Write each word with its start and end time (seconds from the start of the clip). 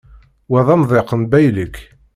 Wa 0.49 0.59
d 0.65 0.67
amḍiq 0.73 1.09
n 1.19 1.21
baylek. 1.31 1.75